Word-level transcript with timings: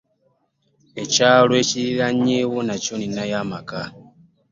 Ekyalo 1.03 1.53
ekiriraanyeewo 1.61 2.57
nakyo 2.67 2.93
nninayo 2.97 3.35
amaka. 3.43 3.81